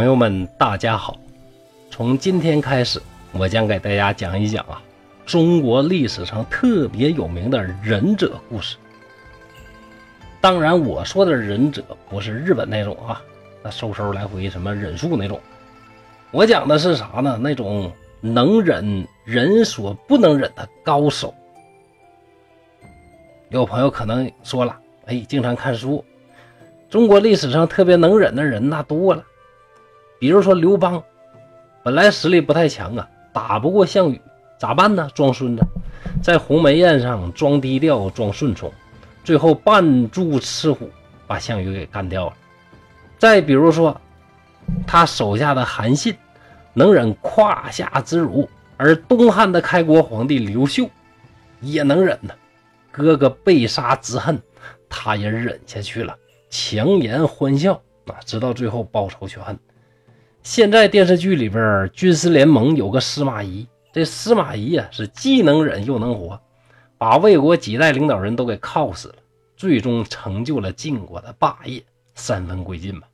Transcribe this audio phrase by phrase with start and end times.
[0.00, 1.14] 朋友们，大家好！
[1.90, 2.98] 从今天开始，
[3.32, 4.80] 我将给大家讲一讲啊，
[5.26, 8.78] 中国历史上特别有名的忍者故事。
[10.40, 13.20] 当然，我说的忍者不是日本那种啊，
[13.62, 15.38] 那嗖嗖来回什么忍术那种。
[16.30, 17.38] 我讲的是啥呢？
[17.38, 17.92] 那种
[18.22, 21.34] 能忍人所不能忍的高手。
[23.50, 26.02] 有朋友可能说了，哎，经常看书，
[26.88, 29.22] 中国历史上特别能忍的人那多了。
[30.20, 31.02] 比如说刘邦，
[31.82, 34.20] 本来实力不太强啊，打不过项羽，
[34.58, 35.08] 咋办呢？
[35.14, 35.66] 装孙子，
[36.22, 38.70] 在鸿门宴上装低调、装顺从，
[39.24, 40.90] 最后扮猪吃虎，
[41.26, 42.34] 把项羽给干掉了。
[43.18, 43.98] 再比如说，
[44.86, 46.14] 他手下的韩信，
[46.74, 48.46] 能忍胯下之辱，
[48.76, 50.86] 而东汉的开国皇帝刘秀
[51.62, 52.34] 也能忍呢。
[52.90, 54.38] 哥哥被杀之恨，
[54.86, 56.14] 他也忍下去了，
[56.50, 57.72] 强颜欢笑
[58.04, 59.58] 啊，直到最后报仇雪恨。
[60.42, 66.40] 现在电视剧里边，军师联盟有个司马懿，这司马懿呀是既能忍又能活，
[66.96, 69.16] 把魏国几代领导人都给靠死了，
[69.54, 71.82] 最终成就了晋国的霸业，
[72.14, 73.06] 三分归晋吧。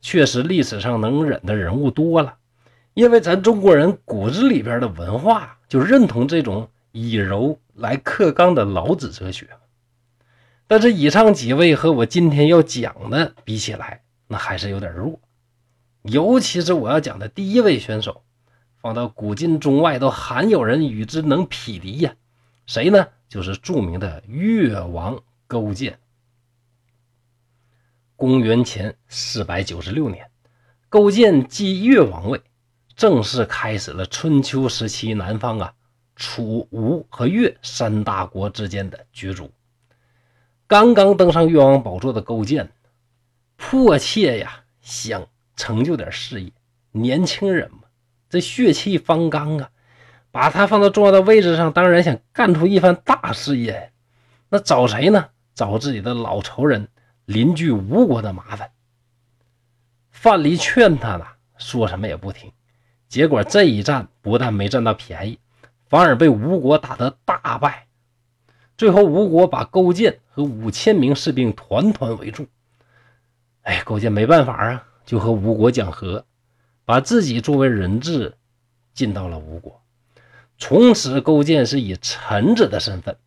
[0.00, 2.34] 确实，历史上能忍的人物多了，
[2.94, 9.48] 因为咱中国人骨子里边的文化就认同这种以柔来克刚的老子哲学。
[10.66, 15.20] 但是以上几位和我今天要讲的比起来，那还是有点弱。
[16.02, 18.22] 尤其是我要讲的第一位选手，
[18.80, 22.14] 放到古今中外都罕有人与之能匹敌呀。
[22.66, 23.08] 谁呢？
[23.28, 25.98] 就是著名的越王勾践。
[28.16, 30.30] 公元前四百九十六年，
[30.88, 32.42] 勾践继越王位，
[32.94, 35.74] 正式开始了春秋时期南方啊
[36.14, 39.50] 楚、吴和越三大国之间的角逐。
[40.66, 42.70] 刚刚登上越王宝座的勾践，
[43.56, 45.26] 迫切呀想。
[45.56, 46.52] 成就点事业，
[46.92, 47.82] 年轻人嘛，
[48.28, 49.70] 这血气方刚啊，
[50.30, 53.92] 把他放到重要的位置上，当然想干出一番大事业。
[54.48, 55.28] 那找谁呢？
[55.54, 56.88] 找自己的老仇人、
[57.26, 58.70] 邻居吴国的麻烦。
[60.10, 61.26] 范蠡劝他呢，
[61.58, 62.52] 说什么也不听。
[63.08, 65.38] 结果这一战不但没占到便宜，
[65.88, 67.86] 反而被吴国打得大败。
[68.78, 72.46] 最后，吴国把勾践和五千名士兵团团围住。
[73.62, 74.86] 哎，勾践没办法啊。
[75.12, 76.24] 就和吴国讲和，
[76.86, 78.32] 把自己作为人质
[78.94, 79.82] 进到了吴国。
[80.56, 83.18] 从此，勾践是以臣子的身份，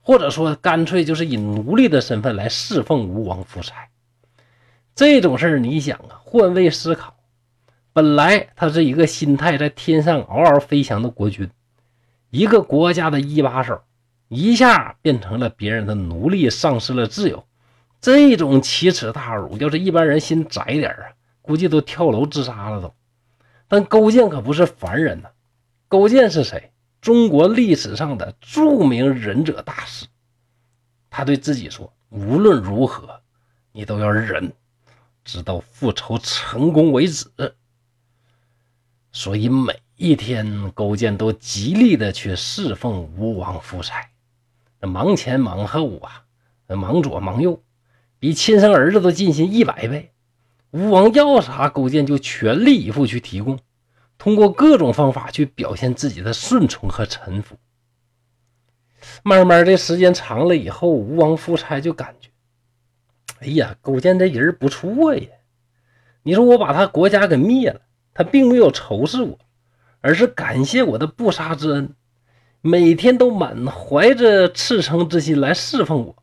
[0.00, 3.90] 或者说干脆就是以奴隶的身份来侍奉吴王夫差。
[4.94, 7.14] 这种事儿，你想啊，换位思考，
[7.92, 11.50] 本来他是一个心态在天上嗷嗷飞翔的国君，
[12.30, 13.82] 一个国家的一把手，
[14.28, 17.44] 一下变成了别人的奴隶，丧失了自由。
[18.00, 21.12] 这种奇耻大辱，要是一般人心窄点啊，
[21.42, 22.94] 估计都跳楼自杀了都。
[23.68, 25.28] 但勾践可不是凡人呐，
[25.88, 26.72] 勾践是谁？
[27.00, 30.06] 中国历史上的著名忍者大师。
[31.08, 33.20] 他对自己说：“无论如何，
[33.72, 34.52] 你都要忍，
[35.24, 37.30] 直到复仇成功为止。”
[39.12, 44.08] 所以每一天，勾践都极力的去侍奉吴王夫差，
[44.80, 46.24] 忙前忙后啊，
[46.68, 47.62] 忙左忙右。
[48.20, 50.12] 比亲生儿子都尽心一百倍，
[50.70, 53.58] 吴王要啥，勾践就全力以赴去提供，
[54.18, 57.56] 通过各种方法去表现自己的顺从和臣服。
[59.22, 62.28] 慢慢的时间长了以后，吴王夫差就感觉，
[63.40, 65.26] 哎呀，勾践这人不错呀。
[66.22, 67.80] 你说我把他国家给灭了，
[68.12, 69.38] 他并没有仇视我，
[70.02, 71.94] 而是感谢我的不杀之恩，
[72.60, 76.22] 每天都满怀着赤诚之心来侍奉我。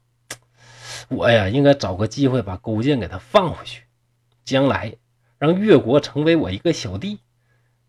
[1.09, 3.83] 我呀，应该找个机会把勾践给他放回去，
[4.43, 4.95] 将来
[5.37, 7.19] 让越国成为我一个小弟，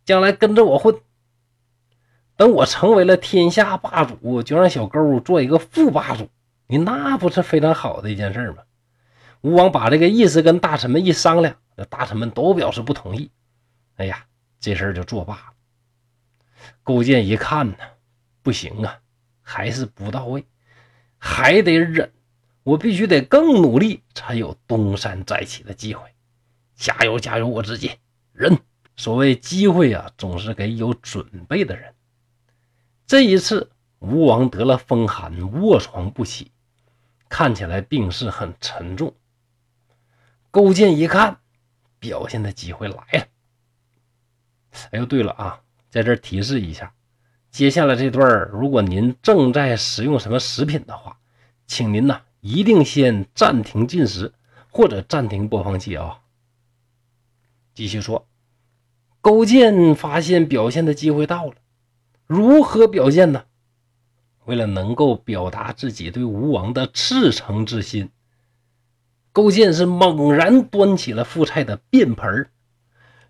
[0.04, 1.00] 将来跟着我混。
[2.36, 6.28] 等我成为了天下霸主，就让小勾做一个副霸主，
[6.68, 8.62] 你那不是非常好的一件事吗？
[9.40, 13.30] 吴王把这个意思跟大臣们一商量，那大臣们都表示不同意。
[13.96, 14.26] 哎呀，
[14.60, 15.42] 这事儿就作罢了。
[16.84, 17.76] 勾践一看呢，
[18.42, 19.00] 不行啊，
[19.42, 20.44] 还是不到位，
[21.18, 22.12] 还得忍。
[22.68, 26.02] 我必须得更努力，才有东山再起的机会。
[26.74, 27.48] 加油，加油！
[27.48, 27.92] 我自己
[28.34, 28.58] 人。
[28.94, 31.94] 所谓机会啊，总是给有准备的人。
[33.06, 33.70] 这一次，
[34.00, 36.50] 吴王得了风寒，卧床不起，
[37.30, 39.14] 看起来病势很沉重。
[40.50, 41.38] 勾践一看，
[41.98, 43.26] 表现的机会来了。
[44.90, 46.92] 哎呦，对了啊，在这提示一下，
[47.50, 51.18] 接下来这段如果您正在食用什么食品的话，
[51.66, 52.20] 请您呐。
[52.48, 54.32] 一定先暂停进食，
[54.70, 56.20] 或者暂停播放器啊。
[57.74, 58.26] 继续说，
[59.20, 61.56] 勾践发现表现的机会到了，
[62.26, 63.44] 如何表现呢？
[64.46, 68.08] 为了能够表达自己对吴王的赤诚之心，
[69.30, 72.48] 勾践是猛然端起了夫差的便盆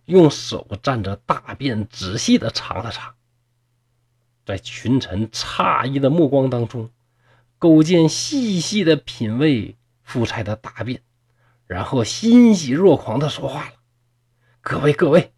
[0.04, 3.16] 用手蘸着大便仔细的尝了尝。
[4.46, 6.88] 在群臣诧异的目光当中，
[7.58, 11.02] 勾践细细的品味夫差的大便，
[11.66, 13.72] 然后欣喜若狂的说话了。
[14.60, 15.32] 各位各位，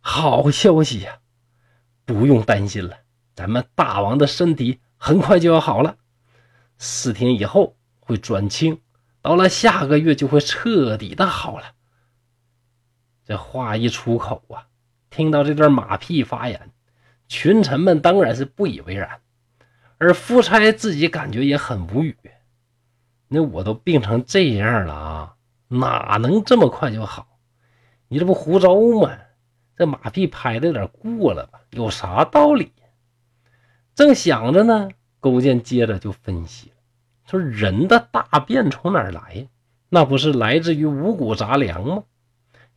[0.00, 1.20] 好消息呀！
[2.04, 2.98] 不用担心了，
[3.34, 5.96] 咱们大王的身体很快就要好了，
[6.78, 8.80] 四天以后会转清，
[9.22, 11.74] 到了下个月就会彻底的好了。
[13.24, 14.68] 这话一出口啊，
[15.10, 16.72] 听到这段马屁发言，
[17.26, 19.20] 群臣们当然是不以为然，
[19.98, 22.16] 而夫差自己感觉也很无语。
[23.28, 25.36] 那我都病成这样了啊，
[25.68, 27.26] 哪能这么快就好？
[28.08, 29.12] 你这不胡诌吗？
[29.76, 31.60] 这马屁拍的有点过了吧？
[31.70, 32.72] 有啥道理？
[33.94, 34.88] 正想着呢，
[35.20, 36.76] 勾践接着就分析了，
[37.26, 39.48] 说：“人的大便从哪儿来？
[39.88, 42.04] 那不是来自于五谷杂粮吗？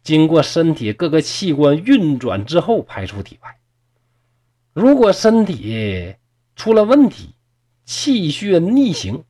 [0.03, 3.57] 经过身体各个器官运转之后排出体外。
[4.73, 6.15] 如果身体
[6.61, 7.33] 出了问题，
[7.85, 9.23] 气血逆行，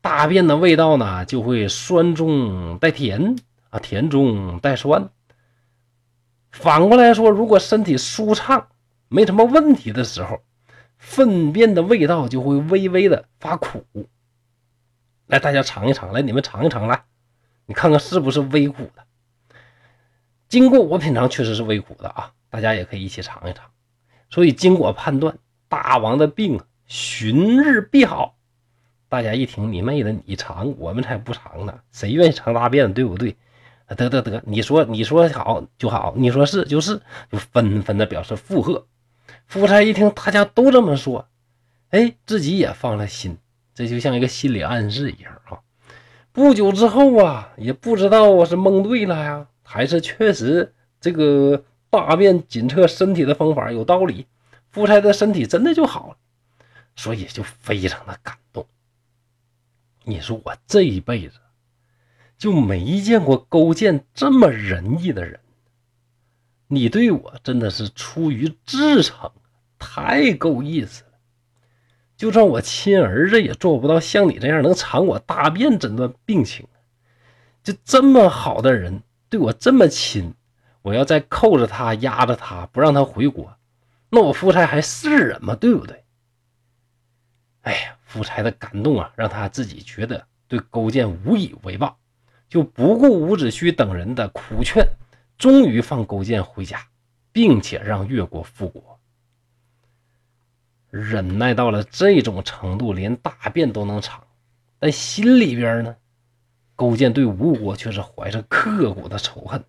[0.00, 3.36] 大便的味道呢就会酸中带甜
[3.68, 5.10] 啊，甜中带酸。”
[6.50, 8.68] 反过来说，如果身体舒畅、
[9.08, 10.40] 没什么问题的时候，
[10.96, 13.84] 粪便的味道就会微微的发苦。
[15.26, 17.04] 来，大家尝一尝，来，你们尝一尝，来，
[17.66, 19.04] 你看看是不是微苦的？
[20.48, 22.32] 经过我品尝，确实是微苦的啊！
[22.48, 23.66] 大家也可以一起尝一尝。
[24.30, 25.36] 所以，经过判断，
[25.68, 28.36] 大王的病旬日必好。
[29.08, 33.36] 大家一听，你妹的，你尝，我们才不尝呢，谁愿意尝大便，对不对？
[33.96, 37.00] 得得得，你说你说好就好，你说是就是，
[37.30, 38.86] 就纷纷的表示附和。
[39.46, 41.28] 夫差一听大家都这么说，
[41.90, 43.36] 哎，自己也放了心，
[43.74, 45.60] 这就像一个心理暗示一样啊。
[46.32, 54.26] 不久之后啊，也不知道我是蒙对了呀，还是确实这个大便检测身体的方法有道理，
[54.74, 56.16] 夫差的身体真的就好了，
[56.94, 58.66] 所以就非常的感动。
[60.02, 61.40] 你说我这一辈子。
[62.36, 65.38] 就没见过勾践这么仁义的人。
[66.66, 69.30] 你对我真的是出于至诚，
[69.78, 71.10] 太够意思了。
[72.16, 76.66] 就算我亲儿子也做不到像你这样能尝我大便诊断病情。
[77.62, 80.34] 就这么好的人对我这么亲，
[80.82, 83.56] 我要再扣着他压着他不让他回国，
[84.14, 85.56] 那我夫差还是人吗？
[85.56, 86.04] 对不对？
[87.62, 91.98] 哎呀，夫差的感动啊，让他自己觉得对勾践无以为报。
[92.48, 94.86] 就不顾伍子胥等人的苦劝，
[95.36, 96.86] 终于放勾践回家，
[97.32, 99.00] 并且让越国复国。
[100.90, 104.24] 忍耐到了这种程度，连大便都能尝，
[104.78, 105.96] 但心里边呢，
[106.76, 109.64] 勾践对吴国却是怀着刻骨的仇恨。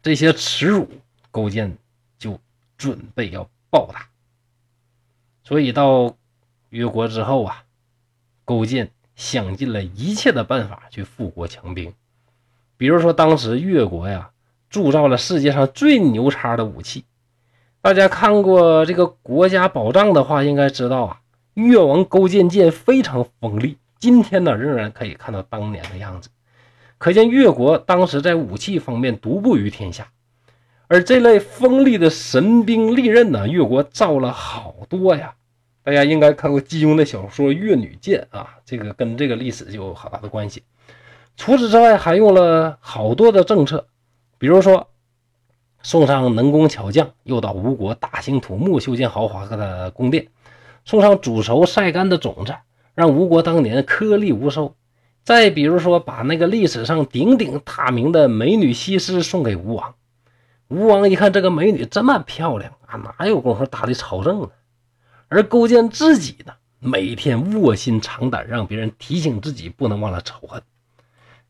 [0.00, 0.88] 这些耻辱，
[1.30, 1.76] 勾践
[2.16, 2.40] 就
[2.84, 4.08] 准备要报答。
[5.42, 6.16] 所以到
[6.68, 7.64] 越国之后啊，
[8.44, 8.90] 勾践。
[9.16, 11.94] 想尽了一切的办法去富国强兵，
[12.76, 14.32] 比如说当时越国呀
[14.68, 17.04] 铸造了世界上最牛叉的武器。
[17.80, 21.20] 大家看过这个国家宝藏的话，应该知道啊，
[21.54, 26.28] 越王勾践剑非常锋利，今天呢仍然可以看到当年的样子，
[26.98, 30.10] 可见越国当时在武器方面独步于天下。
[30.94, 35.34] 而这类锋利的神兵利刃呢，越国造了好多呀。
[35.82, 40.62] 大家应该看过金庸的小说《越女剑》啊，这个跟这个历史就有好大的关系。
[41.36, 43.88] 除此之外，还用了好多的政策，
[44.38, 44.88] 比如说
[45.82, 50.26] 送上能工巧匠，诱导吴国大兴土木，修建豪华的宫殿；
[50.84, 52.54] 送上煮熟晒干的种子，
[52.94, 54.76] 让吴国当年颗粒无收。
[55.24, 59.96] 再比如说，把那个历史上鼎鼎大名的美女西施送给吴王。
[60.68, 64.48] 吴王一看这个美女这么漂亮啊，哪有功夫打理朝政呢？
[65.28, 70.62] 而勾践自己呢，每天卧薪尝胆，让别人提醒自己不能忘了仇恨。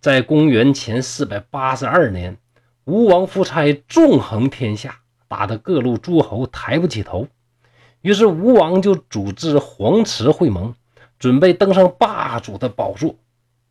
[0.00, 2.36] 在公元前四百八十二年，
[2.84, 7.28] 吴王夫差纵横天下，打得各路诸侯抬不起头。
[8.02, 10.74] 于是吴王就组织黄池会盟，
[11.18, 13.14] 准备登上霸主的宝座。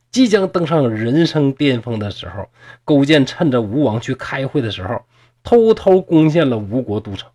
[0.09, 2.47] 即将登上人生巅峰的时候，
[2.85, 5.01] 勾践趁着吴王去开会的时候，
[5.43, 7.29] 偷偷攻陷了吴国都城。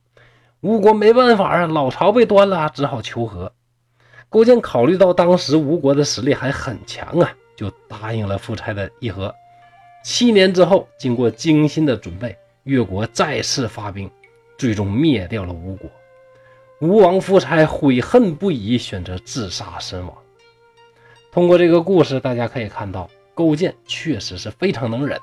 [0.60, 3.52] 吴国没办法啊，老巢被端了，只好求和。
[4.28, 9.34] 勾践考虑到当时吴国的实力还很强啊，就答应了夫差的议和。
[10.02, 14.10] 七年之后，经过精心的准备，越国再次发兵，
[14.56, 15.90] 最终灭掉了吴国。
[16.80, 20.14] 吴王夫差悔恨不已，选择自杀身亡。
[21.30, 25.20] 通过这个故事，大家可以看到，勾践确实是非常能忍，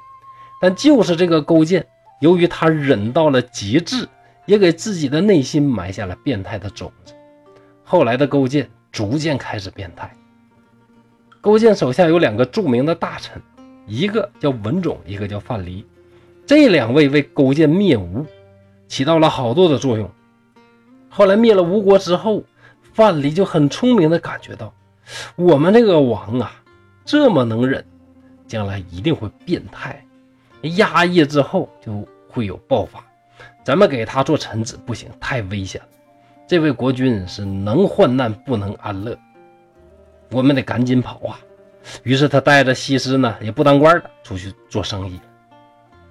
[0.62, 1.88] 但就是这个勾践，
[2.19, 4.07] 由于他忍到了极致，
[4.45, 7.13] 也给自己的内心埋下了变态的种子。
[7.84, 10.15] 后来的勾践逐渐开始变态。
[11.41, 13.41] 勾践手下有两个著名的大臣。
[13.88, 15.84] 一个叫文种，一个叫范蠡，
[16.48, 18.25] 这两位为勾践灭吴
[18.88, 20.10] 起到了好多的作用。
[21.07, 22.43] 后来灭了吴国之后，
[22.93, 24.74] 范蠡就很聪明的感觉到，
[25.36, 26.51] 我们这个王啊
[27.05, 27.86] 这么能忍，
[28.48, 30.04] 将来一定会变态，
[30.72, 33.03] 压抑之后就会有爆发。
[33.63, 35.88] 咱们给他做臣子不行，太危险了。
[36.48, 39.17] 这位国君是能患难不能安乐，
[40.29, 41.39] 我们得赶紧跑啊！
[42.03, 45.19] 于是他带着西施呢，也不当官了，出去做生意。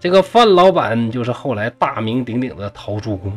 [0.01, 3.33] 这个范老板就是后来大名鼎鼎的陶朱公。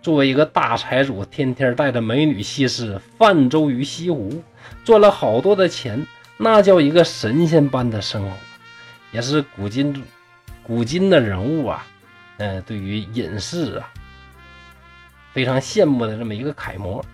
[0.00, 4.42] 作为一个大财主，天天带着美女西施泛舟于西湖，
[4.84, 6.04] 赚了好多的钱，
[6.36, 8.36] 那叫一个神仙般的生活，
[9.12, 10.02] 也是古今
[10.64, 11.86] 古今的人物啊，
[12.38, 13.88] 嗯，对于隐士啊，
[15.32, 17.04] 非常羡慕的这么一个楷模。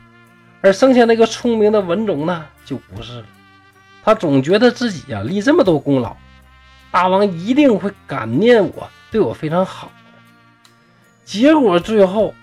[0.61, 3.27] 而剩下那个聪明的文种呢，就不是了。
[4.03, 6.17] 他总觉得自己呀立这么多功劳，
[6.91, 9.93] 大王一定会感念我，对我非常好。
[11.25, 12.35] 结果最后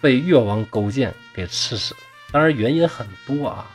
[0.00, 2.00] 被越王勾践给刺死了。
[2.32, 3.66] 当然原因很多啊，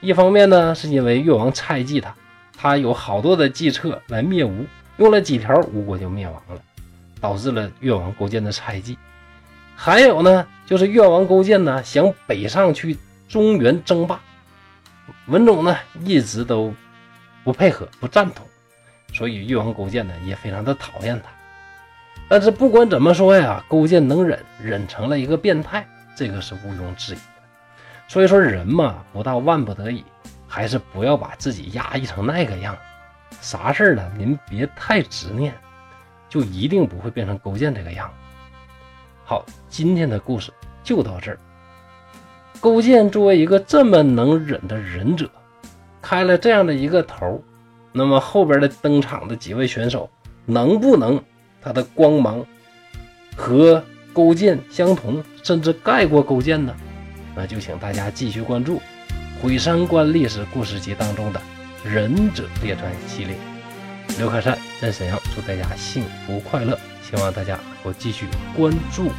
[0.00, 2.14] 一方面呢是因为越王猜忌他，
[2.56, 4.64] 他有好多的计策来灭吴，
[4.96, 6.60] 用了几条吴国就灭亡了，
[7.20, 8.96] 导致了越王勾践的猜忌。
[9.76, 12.96] 还有呢就是越王勾践呢想北上去
[13.28, 14.20] 中原争霸。
[15.26, 16.72] 文种呢一直都
[17.42, 18.46] 不配合、不赞同，
[19.12, 21.28] 所以越王勾践呢也非常的讨厌他。
[22.28, 27.22] 但是不管怎么说呀，勾践能忍，忍成了一个变态，这个是毋庸置疑的。
[28.08, 30.04] 所以说人嘛，不到万不得已，
[30.54, 32.76] 还是不要把自己压抑成那个样。
[33.40, 34.12] 啥事儿呢？
[34.16, 35.52] 您别太执念，
[36.28, 38.08] 就一定不会变成勾践这个样。
[39.24, 40.52] 好，今天的故事
[40.84, 41.38] 就到这儿。
[42.60, 45.28] 勾践作为一个这么能忍的忍者，
[46.00, 47.42] 开了这样的一个头，
[47.90, 50.08] 那么后边的登场的几位选手
[50.46, 51.20] 能不能
[51.60, 52.46] 他的光芒
[53.36, 53.82] 和
[54.12, 56.72] 勾践相同，甚至盖过勾践呢？
[57.34, 58.76] 那就请大家继续关注
[59.44, 61.38] 《鬼山关历史故事集》当中的
[61.86, 63.36] 《忍者列传》系列。
[64.16, 68.24] 刘克山在沈阳，祝大家幸福快乐，希望大家能够继续
[68.56, 69.10] 关注。